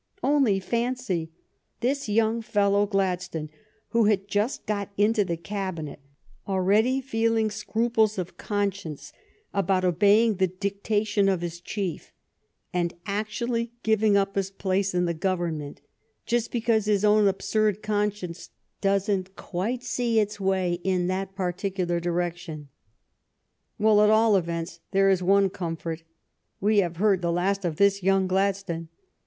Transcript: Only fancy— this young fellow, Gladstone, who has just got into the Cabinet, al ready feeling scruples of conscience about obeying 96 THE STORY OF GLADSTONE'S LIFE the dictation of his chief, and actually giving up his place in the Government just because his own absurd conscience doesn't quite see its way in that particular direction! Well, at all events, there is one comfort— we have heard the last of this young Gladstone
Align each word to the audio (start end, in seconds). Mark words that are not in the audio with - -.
Only 0.23 0.59
fancy— 0.59 1.31
this 1.81 2.09
young 2.09 2.41
fellow, 2.41 2.87
Gladstone, 2.87 3.51
who 3.89 4.05
has 4.05 4.17
just 4.25 4.65
got 4.65 4.89
into 4.97 5.23
the 5.23 5.37
Cabinet, 5.37 5.99
al 6.47 6.61
ready 6.61 7.01
feeling 7.01 7.51
scruples 7.51 8.17
of 8.17 8.35
conscience 8.35 9.13
about 9.53 9.85
obeying 9.85 10.31
96 10.31 10.39
THE 10.39 10.45
STORY 10.47 10.53
OF 10.53 10.57
GLADSTONE'S 10.57 10.57
LIFE 10.57 10.59
the 10.59 10.95
dictation 10.97 11.29
of 11.29 11.41
his 11.41 11.61
chief, 11.61 12.13
and 12.73 12.93
actually 13.05 13.71
giving 13.83 14.17
up 14.17 14.33
his 14.33 14.49
place 14.49 14.95
in 14.95 15.05
the 15.05 15.13
Government 15.13 15.81
just 16.25 16.51
because 16.51 16.85
his 16.85 17.05
own 17.05 17.27
absurd 17.27 17.83
conscience 17.83 18.49
doesn't 18.81 19.35
quite 19.35 19.83
see 19.83 20.19
its 20.19 20.39
way 20.39 20.79
in 20.83 21.05
that 21.09 21.35
particular 21.35 21.99
direction! 21.99 22.69
Well, 23.77 24.01
at 24.01 24.09
all 24.09 24.35
events, 24.35 24.79
there 24.89 25.11
is 25.11 25.21
one 25.21 25.51
comfort— 25.51 26.01
we 26.59 26.79
have 26.79 26.97
heard 26.97 27.21
the 27.21 27.31
last 27.31 27.63
of 27.63 27.75
this 27.75 28.01
young 28.01 28.25
Gladstone 28.25 28.87